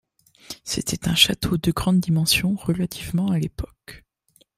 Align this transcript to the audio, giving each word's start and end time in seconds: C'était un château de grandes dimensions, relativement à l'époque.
C'était 0.63 1.07
un 1.07 1.13
château 1.13 1.57
de 1.59 1.71
grandes 1.71 1.99
dimensions, 1.99 2.55
relativement 2.55 3.27
à 3.29 3.37
l'époque. 3.37 4.03